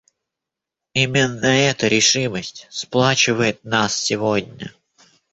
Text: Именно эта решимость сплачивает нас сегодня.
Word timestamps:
Именно 0.95 1.45
эта 1.45 1.87
решимость 1.87 2.65
сплачивает 2.71 3.63
нас 3.63 3.93
сегодня. 3.93 4.73